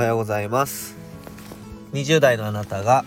[0.00, 0.96] おはようございます。
[1.92, 3.04] 20代のあなたが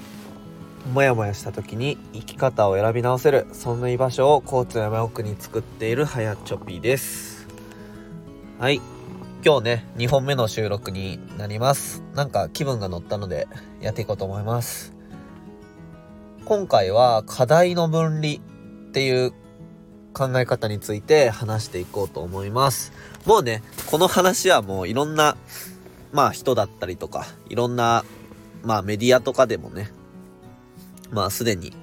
[0.94, 7.48] モヤモヤした時に生き方を選び直せるそんな居場所を交通山奥に作っているはやちょぴです。
[8.60, 8.80] はい。
[9.44, 12.04] 今日ね2本目の収録になります。
[12.14, 13.48] なんか気分が乗ったので
[13.82, 14.94] やっていこうと思います。
[16.46, 19.34] 今回は課題の分離っていう
[20.14, 22.94] 考え方について話していこうと思います。
[23.26, 25.38] もうねこの話はもういろんな
[26.14, 28.06] まあ人だったりとかいろんな
[28.64, 29.92] まあメディアとかでもね
[31.12, 31.74] まあすでに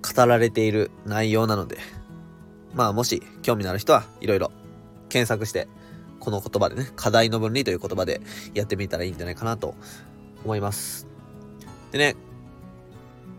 [0.00, 1.78] 語られている内容なので、
[2.74, 4.50] まあもし興味のある人はいろいろ
[5.08, 5.68] 検索して、
[6.20, 8.20] この言葉でね、課題の分離という言葉で
[8.54, 9.74] やってみたらいいんじゃないかなと
[10.44, 11.06] 思います。
[11.92, 12.16] でね、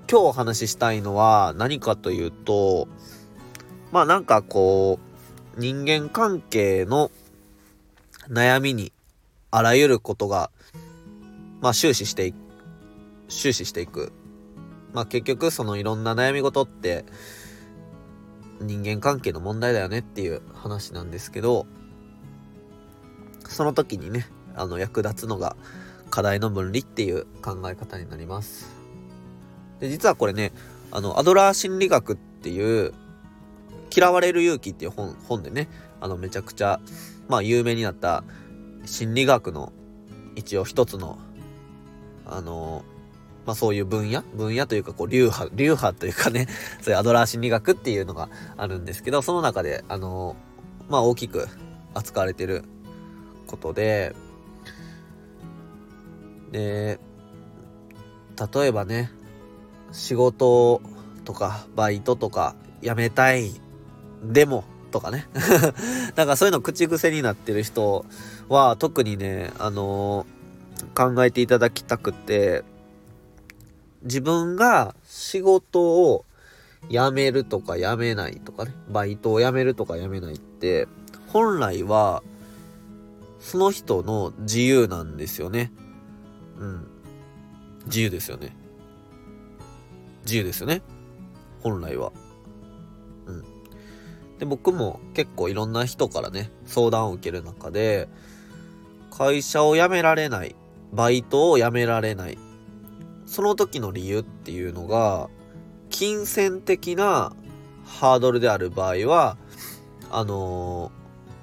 [0.10, 2.88] 今日お話ししたいのは何かというと、
[3.92, 5.00] まあなんかこ
[5.58, 7.12] う、人間関係の
[8.30, 8.92] 悩みに
[9.52, 10.50] あらゆることが、
[11.62, 12.34] まあ終始してい、
[13.28, 14.14] 終始していく。
[14.94, 17.06] まあ結局そのいろんな悩み事って
[18.60, 21.66] 人間関係の問題だよねっていう話なんですけど
[23.48, 25.56] その時にねあの役立つのが
[26.10, 28.70] 課題の分離っていう考え方になります。
[29.80, 30.52] で実はこれね
[30.92, 32.94] あのアドラー心理学っていう
[33.96, 35.68] 嫌われる勇気っていう本本でね
[36.00, 36.80] あのめちゃくちゃ
[37.28, 38.24] まあ有名になった
[38.86, 39.72] 心理学の
[40.36, 41.20] 一応一つの
[42.26, 42.84] あの
[43.46, 44.22] まあそういう分野？
[44.22, 46.48] 分野というかこう流派、流派というかね、
[46.82, 50.36] そういうアドラー心理学っていうのがあるんですけど、その中で、あの、
[50.90, 51.48] まあ大きく
[51.94, 52.64] 扱われてる
[53.48, 54.16] ことで、
[56.52, 57.00] で、
[58.54, 59.12] 例えばね、
[59.92, 60.82] 仕事
[61.26, 63.52] とかバイトとか辞めたい、
[64.24, 65.28] でも、とかね。
[66.16, 68.06] なんかそういうの口癖になってる人
[68.50, 72.64] は特にね、あのー、考えていただきたくて、
[74.04, 76.26] 自分が仕事を
[76.90, 80.88] 辞めるとか辞めないとかね、バイトを辞めるとか辞めないって、
[81.28, 82.24] 本来は、
[83.40, 85.72] その人の自由なんですよね。
[86.60, 86.88] うん。
[87.86, 88.56] 自由ですよね。
[90.26, 90.82] 自由ですよね。
[91.62, 92.12] 本来は。
[93.26, 93.44] うん。
[94.42, 98.10] で、僕も結構いろんな人からね、相談を受ける中で、
[99.12, 100.56] 会社を辞められない、
[100.92, 102.40] バイトを辞められない、
[103.28, 105.30] その時の理由っていうのが、
[105.92, 107.34] 金銭的な
[107.86, 109.38] ハードルである場合は、
[110.10, 110.92] あの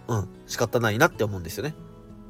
[0.09, 1.77] ー、うん、仕方ないなって思うんですよね。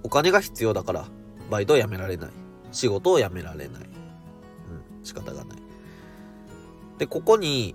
[0.03, 1.07] お金が必要だから、
[1.51, 2.31] バイトを辞められない。
[2.73, 3.85] 仕事を辞められない。
[3.85, 5.59] うん、仕方がない。
[6.99, 7.75] で、ここに、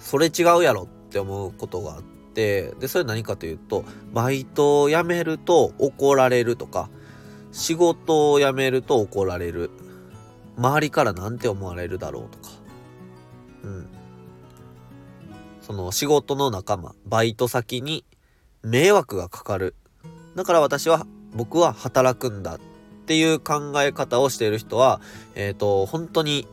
[0.00, 6.90] それ違うやろっって思うことがあって、で、それ何かというと、バイトを辞めると怒られるとか、
[7.52, 9.70] 仕事を辞めると怒られる。
[10.56, 12.54] 周りから何て思われるだろうとか、
[13.62, 13.86] うん。
[15.62, 18.04] その仕事の仲間、バイト先に
[18.64, 19.76] 迷惑がかかる。
[20.34, 22.60] だから私は、僕は働くんだっ
[23.06, 25.00] ていう考え方をしている人は、
[25.36, 26.48] えっ、ー、と、本当に、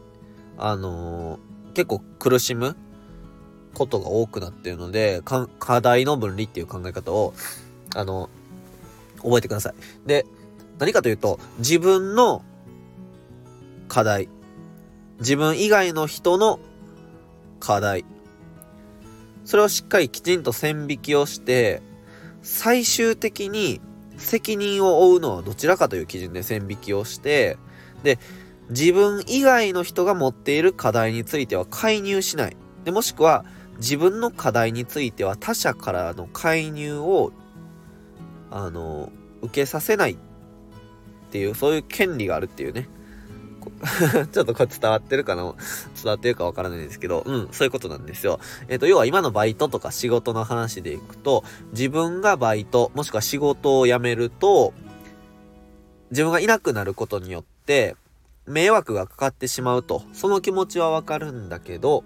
[0.60, 2.76] あのー、結構苦しむ
[3.74, 5.22] ことが多くなっているので、
[5.60, 7.34] 課題の分離っていう考え方を、
[7.96, 8.30] あの
[9.18, 10.08] 覚えてください。
[10.08, 10.26] で、
[10.80, 12.44] 何かというと、自分の
[13.88, 14.30] 課題。
[15.20, 16.60] 自分以外の人の
[17.60, 18.06] 課題。
[19.46, 21.82] それをしっかりきちんと線引きをして、
[22.42, 23.82] 最終的に
[24.18, 27.58] 責任を負うのはどちらかという基準で線引きをして、
[28.04, 28.18] で、
[28.70, 32.58] 自分以外の人が持っている課題については介入しない。
[32.86, 33.46] で、もしくは
[33.78, 37.32] 自分の課題については他者からの介入を、
[38.50, 39.12] あの、
[39.42, 40.18] 受けさせないっ
[41.32, 42.88] ていう、そういう権利があるっていうね。
[44.32, 45.44] ちょっとこれ伝わってるかな？
[45.96, 48.40] 伝わってるかわからないんですけど、うん、そういうことなんですよ。
[48.68, 54.74] えっ、ー、と、要は今のバイトとか仕事の話でいくと、自分がバイト、もしくは仕事を辞めると、
[56.12, 57.96] 自分がいなくなることによって、
[58.46, 62.04] 迷惑がかかってしまうと、その気持ちはわかるんだけど、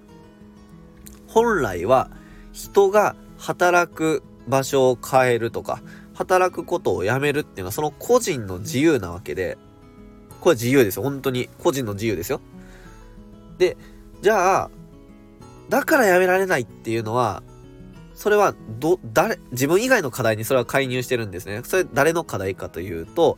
[1.35, 2.09] 本来は
[2.53, 5.81] 人が働く場所を変えるとか、
[6.13, 9.57] 働くことをやめるっていうのはその個人の自由なわけで、
[10.39, 11.03] これ自由ですよ。
[11.03, 11.49] 本当に。
[11.59, 12.39] 個人の自由ですよ。
[13.57, 13.75] で、
[14.21, 14.69] じゃあ、
[15.67, 17.43] だからやめられないっていうのは、
[18.13, 21.63] それは、ど、誰、自分以外の課題にそれは介入してるんですね。
[21.65, 23.37] それ誰の課題かというと、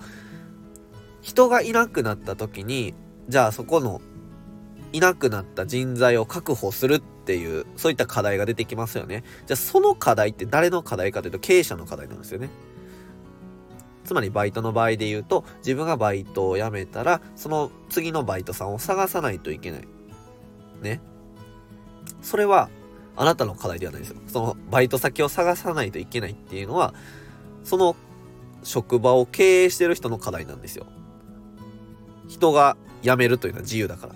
[1.23, 2.93] 人がいなくなった時に、
[3.27, 4.01] じゃあそこの、
[4.93, 9.25] いなくなった人材を確保するっていう、そういった課題が出てきますよね。
[9.45, 12.49] じゃあその課題って誰の課題かというと経営者の課題なんですよね。
[14.05, 19.87] つまりバイトの場合で言うと、自分がバイトを辞めたら、その次のバイトさんを探さないといけない。
[20.81, 21.01] ね。
[22.21, 22.69] それは、
[23.17, 24.17] あなたの課題ではないですよ。
[24.27, 26.93] そのバイト先を探さないといけないっていうのは、
[27.65, 27.97] その
[28.63, 30.85] 職場を経営してる人の課題なんですよ。
[32.29, 34.15] 人が辞めるというのは自由だから。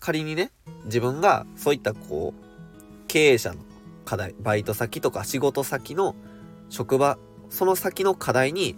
[0.00, 0.50] 仮にね、
[0.86, 3.60] 自分がそういったこう、経営者の
[4.04, 6.16] 課題、バイト先とか仕事先の
[6.70, 7.18] 職場、
[7.50, 8.76] その先の課題に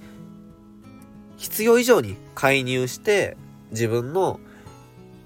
[1.37, 3.37] 必要以上に介入して
[3.71, 4.41] 自分の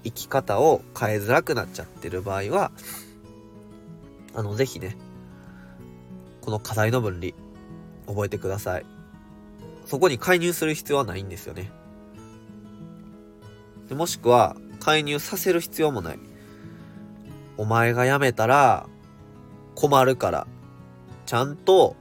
[0.03, 2.71] 生き方を変えづらくなっちゃってる場合は、
[4.33, 4.95] あの、ぜひね、
[6.41, 7.33] この課題の分離、
[8.05, 8.85] 覚えてください。
[9.85, 11.71] そこに介入する必要はないんですよね。
[13.89, 14.55] もしくは、
[14.87, 16.19] 介入させる必要もない。
[17.57, 18.87] お前が辞めたら
[19.75, 20.47] 困るから、
[21.25, 21.97] ちゃんと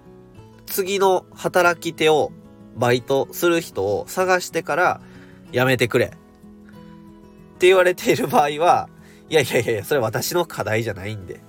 [0.66, 2.30] 次の働き手を
[2.76, 5.00] バイトする人を探してから
[5.50, 6.06] 辞めてくれ。
[6.06, 6.10] っ
[7.58, 8.88] て言われている場合は、
[9.28, 11.40] いやいやいやそれ私の課題じゃないんで。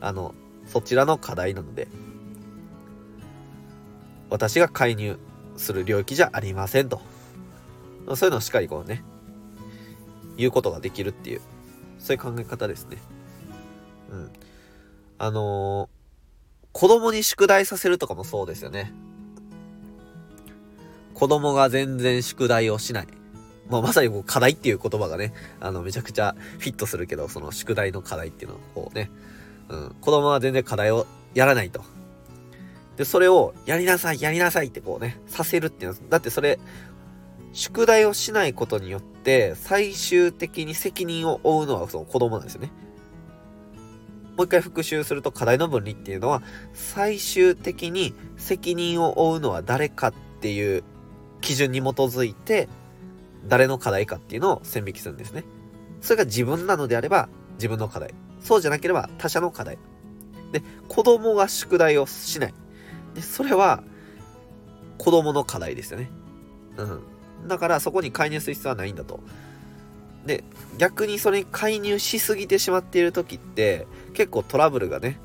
[0.00, 0.36] あの、
[0.68, 1.88] そちらの課題なので、
[4.30, 5.18] 私が介入
[5.56, 7.00] する領域じゃありませんと。
[8.14, 9.02] そういうのをしっかりこうね、
[10.38, 11.40] 言うことができるっていう、
[11.98, 12.96] そういう考え方ですね。
[14.10, 14.30] うん。
[15.18, 18.92] あのー、子供に宿題させるとかもそうですよね。
[21.12, 23.08] 子供が全然宿題をしない。
[23.68, 29.10] まあ、まさにこう課題っていう言葉がね、あの、めちゃくちゃフィットするけど、その宿題の課題っていうのをこうね、
[29.68, 31.82] うん、子供は全然課題をやらないと。
[32.96, 36.58] で、それを、やりなさい、やりなさいってこうね、させるっていうのは、だってそれ、
[37.52, 39.17] 宿題をしないことによって、
[39.56, 42.72] 最終的に責任を負うのはその子供なんですよね。
[44.36, 46.42] もう一回復習すると課題の分離っていうのは、
[46.72, 50.84] 最終的に責任を負うのは誰かっていう
[51.40, 52.68] 基準に基づいて、
[53.48, 55.44] 誰の課題かっていうのを線引きするんですね。
[56.00, 58.14] それが自分なのであれば、自分の課題。
[58.40, 59.78] そうじゃなければ他者の課題。
[60.52, 62.54] で、子供が宿題をしない。
[63.14, 63.82] で、それは
[64.98, 66.10] 子供の課題ですよね。
[66.76, 67.02] うん。
[67.46, 69.20] だからそこに介入する必要はないんだと。
[70.26, 70.44] で、
[70.76, 75.18] 逆にそれに介入しすぎてしまっている時って結構トラブルがね、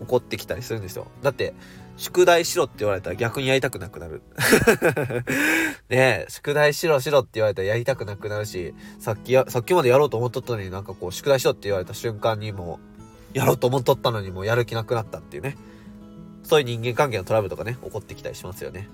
[0.00, 1.06] 起こってきたりするんですよ。
[1.22, 1.54] だって、
[1.96, 4.22] 宿題しろって言われたら逆にやりたくなくなる。
[5.88, 12.80] ねえ、宿題しろしろって言われたらやりたくなくなるし、さっきや、さっきまでやろうと思っとったのになんかこう、宿題しろって言われた瞬間にも
[13.34, 15.56] う、やろうと思っとったのにもうやる気なくなったっていうね。
[16.42, 18.88] そういう人間関係のトラブルとかね、起こってきたりしますよね。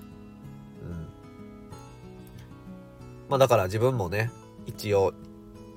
[3.31, 4.29] まあだから自分もね、
[4.65, 5.13] 一応、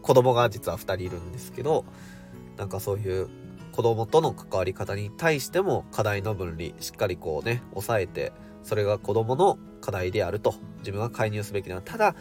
[0.02, 1.84] 子供が実は2人いるんですけど、
[2.56, 3.28] なんかそういう
[3.70, 12.14] 子供との関わり方に対しても課題の分離しっかりこうね抑えてそれが子供の課題であると自分は介入すべきだただ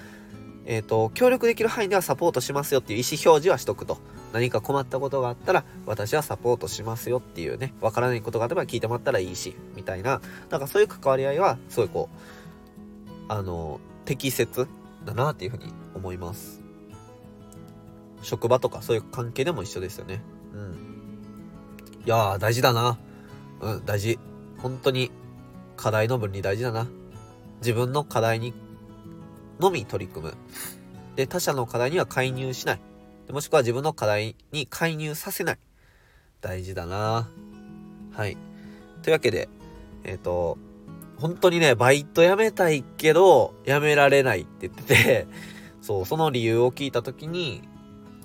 [0.66, 4.00] えっ、ー、と協力できる範囲ではサポートしますよっていう意思表示はしとくと。
[4.34, 14.68] 何か困ったことがあったら私はサポートしますよっていうねわからないことがあれば聞いてもらったらいいしみたいななんかそういう関わり合いはすごいこうあの適切
[15.06, 15.66] だなっていうふうに
[15.96, 16.62] 思います
[18.22, 20.22] 職場とかそういう関係でも一緒ですよね
[20.54, 20.94] うん
[22.06, 22.98] いやー、大事だな。
[23.62, 24.20] うん、大事。
[24.58, 25.10] 本当に、
[25.78, 26.86] 課題の分離大事だな。
[27.60, 28.54] 自分の課題に
[29.58, 30.34] のみ取り組む。
[31.16, 32.80] で、他者の課題には介入しない。
[33.32, 35.58] もしくは自分の課題に介入させない。
[36.42, 37.30] 大事だな。
[38.12, 38.38] はい。
[39.02, 39.48] というわけで、
[40.04, 40.58] えっ、ー、と、
[41.24, 45.28] 本当にね、バイト辞めたいけど、辞められないって言ってて、
[45.82, 47.62] そう、その理由を聞いた時に、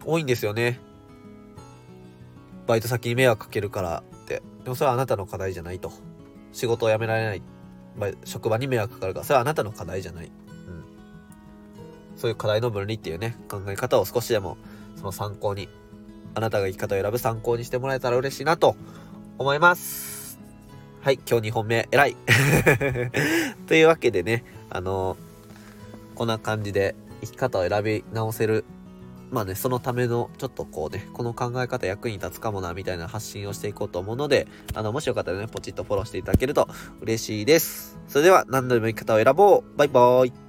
[0.04, 0.80] 多いんですよね。
[2.66, 4.42] バイト先に迷惑かけるからって。
[4.64, 5.92] でもそれはあなたの課題じゃないと。
[6.52, 7.42] 仕事を辞められない。
[8.24, 10.26] 職場に迷惑かかるから、それはあなたの課題じゃない。
[10.26, 10.32] うん。
[12.16, 14.58] そういう課題の分離っていうね、考え方を少しでも、
[14.96, 15.68] その参考に、
[16.34, 18.74] あなたが生き方を選ぶ参考にしてもらえたら嬉しいなと
[19.38, 20.17] 思います。
[21.00, 22.16] はい、今日2本目、偉い
[23.68, 28.64] というわけでね、あのー、こんな感じで生き方を選び直せる
[29.30, 36.68] まあね、そのための、ちょっとこうね、この考え方役に立つかもな、みたいな発信をしていこうと思うので、あの、もしよかったらね、ポチッとフォローしていただけると
[37.02, 37.98] 嬉しいです。
[38.08, 39.76] それでは、何度でも生き方を選ぼう。
[39.76, 40.47] バイバーイ。